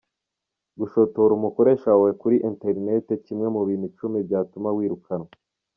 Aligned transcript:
Gushotora 0.79 1.31
umukoresha 1.35 1.87
wawe 1.93 2.09
kuri 2.21 2.37
‘interinete’ 2.49 3.13
kimwe 3.25 3.47
mu 3.55 3.61
bintu 3.67 3.83
icumi 3.91 4.17
byatuma 4.27 4.69
wirukanwa 4.77 5.29